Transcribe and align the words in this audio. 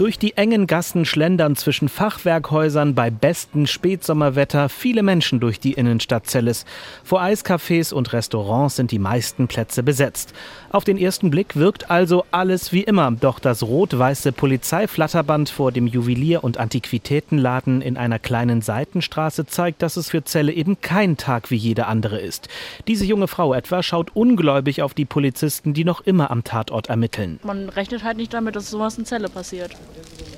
Durch 0.00 0.18
die 0.18 0.34
engen 0.38 0.66
Gassen 0.66 1.04
schlendern 1.04 1.56
zwischen 1.56 1.90
Fachwerkhäusern 1.90 2.94
bei 2.94 3.10
bestem 3.10 3.66
Spätsommerwetter 3.66 4.70
viele 4.70 5.02
Menschen 5.02 5.40
durch 5.40 5.60
die 5.60 5.74
Innenstadt 5.74 6.26
Zelles. 6.26 6.64
Vor 7.04 7.20
Eiscafés 7.20 7.92
und 7.92 8.14
Restaurants 8.14 8.76
sind 8.76 8.92
die 8.92 8.98
meisten 8.98 9.46
Plätze 9.46 9.82
besetzt. 9.82 10.32
Auf 10.70 10.84
den 10.84 10.96
ersten 10.96 11.28
Blick 11.28 11.54
wirkt 11.54 11.90
also 11.90 12.24
alles 12.30 12.72
wie 12.72 12.82
immer, 12.82 13.10
doch 13.10 13.40
das 13.40 13.62
rot-weiße 13.62 14.32
Polizeiflatterband 14.32 15.50
vor 15.50 15.70
dem 15.70 15.86
Juwelier- 15.86 16.44
und 16.44 16.56
Antiquitätenladen 16.56 17.82
in 17.82 17.98
einer 17.98 18.18
kleinen 18.18 18.62
Seitenstraße 18.62 19.44
zeigt, 19.44 19.82
dass 19.82 19.98
es 19.98 20.08
für 20.08 20.24
Celle 20.24 20.52
eben 20.52 20.80
kein 20.80 21.18
Tag 21.18 21.50
wie 21.50 21.56
jeder 21.56 21.88
andere 21.88 22.18
ist. 22.18 22.48
Diese 22.88 23.04
junge 23.04 23.28
Frau 23.28 23.52
etwa 23.52 23.82
schaut 23.82 24.16
ungläubig 24.16 24.80
auf 24.80 24.94
die 24.94 25.04
Polizisten, 25.04 25.74
die 25.74 25.84
noch 25.84 26.00
immer 26.00 26.30
am 26.30 26.42
Tatort 26.42 26.88
ermitteln. 26.88 27.38
Man 27.42 27.68
rechnet 27.68 28.02
halt 28.02 28.16
nicht 28.16 28.32
damit, 28.32 28.56
dass 28.56 28.70
sowas 28.70 28.96
in 28.96 29.04
Celle 29.04 29.28
passiert. 29.28 29.76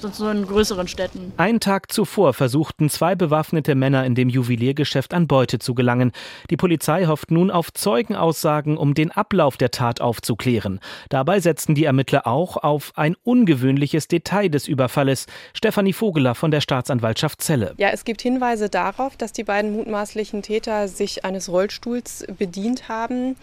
Sonst 0.00 0.18
nur 0.18 0.32
in 0.32 0.46
größeren 0.46 0.88
Städten. 0.88 1.32
Einen 1.36 1.60
Tag 1.60 1.92
zuvor 1.92 2.32
versuchten 2.32 2.88
zwei 2.88 3.14
bewaffnete 3.14 3.74
Männer 3.74 4.06
in 4.06 4.14
dem 4.14 4.30
Juweliergeschäft 4.30 5.12
an 5.12 5.26
Beute 5.26 5.58
zu 5.58 5.74
gelangen. 5.74 6.12
Die 6.48 6.56
Polizei 6.56 7.04
hofft 7.04 7.30
nun 7.30 7.50
auf 7.50 7.70
Zeugenaussagen, 7.72 8.78
um 8.78 8.94
den 8.94 9.10
Ablauf 9.10 9.58
der 9.58 9.70
Tat 9.70 10.00
aufzuklären. 10.00 10.80
Dabei 11.10 11.40
setzten 11.40 11.74
die 11.74 11.84
Ermittler 11.84 12.26
auch 12.26 12.56
auf 12.56 12.92
ein 12.96 13.14
ungewöhnliches 13.24 14.08
Detail 14.08 14.48
des 14.48 14.68
Überfalles. 14.68 15.26
Stefanie 15.52 15.92
Vogeler 15.92 16.34
von 16.34 16.50
der 16.50 16.62
Staatsanwaltschaft 16.62 17.42
Celle. 17.42 17.74
Ja, 17.76 17.90
es 17.90 18.04
gibt 18.04 18.22
Hinweise 18.22 18.70
darauf, 18.70 19.18
dass 19.18 19.32
die 19.32 19.44
beiden 19.44 19.72
mutmaßlichen 19.72 20.40
Täter 20.40 20.88
sich 20.88 21.26
eines 21.26 21.50
Rollstuhls 21.50 22.24
bedient 22.38 22.88
haben 22.88 23.36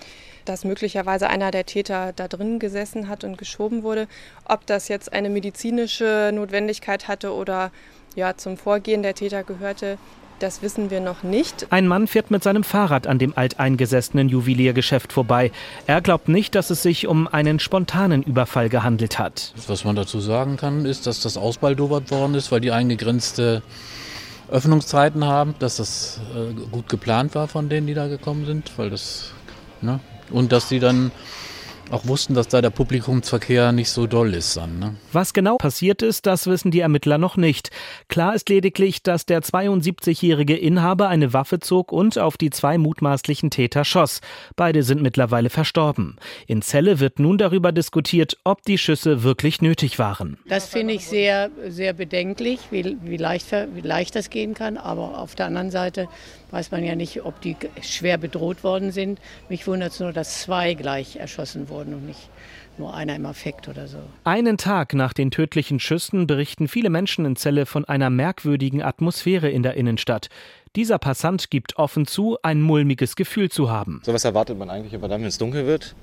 dass 0.48 0.64
möglicherweise 0.64 1.30
einer 1.30 1.52
der 1.52 1.66
Täter 1.66 2.14
da 2.16 2.28
drin 2.28 2.60
gesessen 2.60 3.08
hat 3.08 3.24
und 3.24 3.38
geschoben 3.38 3.84
wurde. 3.84 4.08
Ob 4.46 4.66
das 4.66 4.88
jetzt 4.88 5.12
eine 5.14 5.30
medizinische 5.30 6.32
Notwendigkeit 6.34 7.08
hatte 7.08 7.34
oder 7.34 7.72
ja 8.16 8.36
zum 8.38 8.58
Vorgehen 8.58 9.04
der 9.04 9.14
Täter 9.14 9.44
gehörte, 9.44 9.98
das 10.40 10.62
wissen 10.62 10.92
wir 10.92 11.00
noch 11.00 11.24
nicht. 11.24 11.68
Ein 11.72 11.88
Mann 11.88 12.08
fährt 12.08 12.30
mit 12.30 12.44
seinem 12.44 12.64
Fahrrad 12.64 13.08
an 13.08 13.18
dem 13.18 13.36
alteingesessenen 13.36 14.30
Juweliergeschäft 14.30 15.12
vorbei. 15.12 15.52
Er 15.88 16.02
glaubt 16.02 16.28
nicht, 16.28 16.54
dass 16.54 16.70
es 16.70 16.84
sich 16.84 17.08
um 17.08 17.28
einen 17.28 17.60
spontanen 17.60 18.22
Überfall 18.22 18.70
gehandelt 18.70 19.18
hat. 19.18 19.54
Was 19.68 19.84
man 19.84 19.96
dazu 19.96 20.20
sagen 20.20 20.58
kann, 20.58 20.86
ist, 20.86 21.08
dass 21.08 21.22
das 21.22 21.38
ausbaldobert 21.38 22.12
worden 22.12 22.36
ist, 22.36 22.52
weil 22.52 22.62
die 22.62 22.72
eingegrenzte 22.72 23.64
Öffnungszeiten 24.50 25.26
haben, 25.26 25.56
dass 25.60 25.78
das 25.78 26.22
äh, 26.36 26.54
gut 26.72 26.88
geplant 26.88 27.36
war 27.36 27.48
von 27.48 27.68
denen, 27.68 27.88
die 27.88 27.94
da 27.94 28.08
gekommen 28.08 28.46
sind, 28.46 28.72
weil 28.78 28.90
das 28.90 29.32
ne, 29.82 30.00
und 30.32 30.52
dass 30.52 30.70
sie 30.70 30.80
dann 30.80 31.12
auch 31.92 32.08
wussten, 32.08 32.34
dass 32.34 32.48
da 32.48 32.62
der 32.62 32.70
Publikumsverkehr 32.70 33.72
nicht 33.72 33.90
so 33.90 34.08
doll 34.08 34.34
ist 34.34 34.58
dann. 34.58 34.80
Ne? 34.80 34.96
Was 35.14 35.34
genau 35.34 35.58
passiert 35.58 36.02
ist, 36.02 36.26
das 36.26 36.48
wissen 36.48 36.72
die 36.72 36.82
Ermittler 36.82 37.18
noch 37.18 37.38
nicht. 37.38 37.70
Klar 38.10 38.36
ist 38.36 38.50
lediglich, 38.50 39.04
dass 39.04 39.26
der 39.26 39.42
72-jährige 39.42 40.58
Inhaber 40.58 41.08
eine 41.08 41.34
Waffe 41.34 41.60
zog 41.60 41.92
und 41.92 42.18
auf 42.18 42.38
die 42.38 42.50
zwei 42.50 42.78
mutmaßlichen 42.78 43.50
Täter 43.50 43.86
schoss. 43.86 44.22
Beide 44.56 44.84
sind 44.84 45.02
mittlerweile 45.02 45.50
verstorben. 45.50 46.18
In 46.46 46.62
Celle 46.62 47.00
wird 47.00 47.20
nun 47.20 47.38
darüber 47.38 47.72
diskutiert, 47.72 48.38
ob 48.44 48.64
die 48.64 48.78
Schüsse 48.78 49.24
wirklich 49.24 49.62
nötig 49.62 50.00
waren. 50.00 50.38
Das 50.48 50.68
finde 50.68 50.94
ich 50.94 51.08
sehr, 51.08 51.50
sehr 51.70 51.94
bedenklich, 51.94 52.60
wie, 52.72 52.98
wie, 53.02 53.18
leicht, 53.18 53.48
wie 53.52 53.82
leicht 53.82 54.16
das 54.16 54.30
gehen 54.30 54.54
kann. 54.54 54.78
Aber 54.78 55.20
auf 55.20 55.36
der 55.36 55.46
anderen 55.46 55.72
Seite 55.72 56.08
weiß 56.52 56.72
man 56.72 56.84
ja 56.84 56.96
nicht, 56.96 57.24
ob 57.24 57.42
die 57.42 57.56
schwer 57.82 58.18
bedroht 58.18 58.64
worden 58.64 58.92
sind. 58.92 59.20
Mich 59.50 59.68
wundert 59.68 59.94
es 59.94 60.00
nur, 60.00 60.14
dass 60.14 60.42
zwei 60.42 60.74
gleich 60.74 61.18
erschossen 61.18 61.70
wurden 61.70 61.77
und 61.86 62.06
nicht 62.06 62.30
nur 62.78 62.94
einer 62.94 63.16
im 63.16 63.26
Affekt 63.26 63.68
oder 63.68 63.88
so. 63.88 63.98
Einen 64.24 64.58
Tag 64.58 64.94
nach 64.94 65.14
den 65.14 65.32
tödlichen 65.32 65.80
Schüssen 65.80 66.28
berichten 66.28 66.68
viele 66.68 66.90
Menschen 66.90 67.26
in 67.26 67.36
Celle 67.36 67.66
von 67.66 67.86
einer 67.86 68.10
merkwürdigen 68.10 68.82
Atmosphäre 68.82 69.50
in 69.50 69.64
der 69.64 69.76
Innenstadt. 69.76 70.30
Dieser 70.76 71.00
Passant 71.00 71.50
gibt 71.50 71.78
offen 71.78 72.06
zu, 72.06 72.38
ein 72.44 72.62
mulmiges 72.62 73.16
Gefühl 73.16 73.50
zu 73.50 73.70
haben. 73.70 74.02
So 74.04 74.14
was 74.14 74.26
erwartet 74.26 74.58
man 74.58 74.70
eigentlich 74.70 74.94
immer 74.94 75.08
dann, 75.08 75.22
wenn 75.22 75.28
es 75.28 75.38
dunkel 75.38 75.66
wird. 75.66 75.96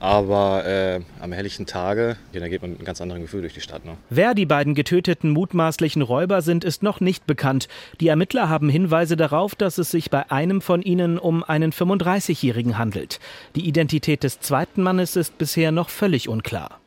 Aber 0.00 0.64
äh, 0.66 1.00
am 1.20 1.32
helllichen 1.32 1.66
Tage, 1.66 2.16
ja, 2.32 2.40
da 2.40 2.48
geht 2.48 2.62
man 2.62 2.70
mit 2.70 2.80
einem 2.80 2.86
ganz 2.86 3.00
anderen 3.00 3.22
Gefühl 3.22 3.42
durch 3.42 3.54
die 3.54 3.60
Stadt. 3.60 3.84
Ne? 3.84 3.96
Wer 4.10 4.34
die 4.34 4.46
beiden 4.46 4.74
getöteten 4.74 5.30
mutmaßlichen 5.30 6.02
Räuber 6.02 6.42
sind, 6.42 6.64
ist 6.64 6.82
noch 6.82 7.00
nicht 7.00 7.26
bekannt. 7.26 7.68
Die 8.00 8.08
Ermittler 8.08 8.48
haben 8.48 8.68
Hinweise 8.68 9.16
darauf, 9.16 9.54
dass 9.54 9.78
es 9.78 9.90
sich 9.90 10.10
bei 10.10 10.30
einem 10.30 10.60
von 10.60 10.82
ihnen 10.82 11.18
um 11.18 11.42
einen 11.44 11.72
35-Jährigen 11.72 12.78
handelt. 12.78 13.20
Die 13.56 13.66
Identität 13.66 14.22
des 14.22 14.40
zweiten 14.40 14.82
Mannes 14.82 15.16
ist 15.16 15.38
bisher 15.38 15.72
noch 15.72 15.88
völlig 15.88 16.28
unklar. 16.28 16.80